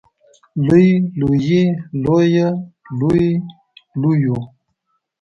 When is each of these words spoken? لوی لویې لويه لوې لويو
لوی 0.65 0.87
لویې 1.19 1.63
لويه 2.03 2.47
لوې 2.99 3.27
لويو 4.01 4.37